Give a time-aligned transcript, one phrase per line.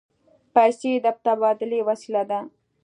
[0.55, 2.39] پیسې د تبادلې وسیله ده.